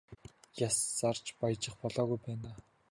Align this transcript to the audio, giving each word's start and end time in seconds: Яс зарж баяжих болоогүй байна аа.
Яс 0.67 0.79
зарж 0.99 1.31
баяжих 1.41 1.73
болоогүй 1.81 2.19
байна 2.25 2.47
аа. 2.53 2.59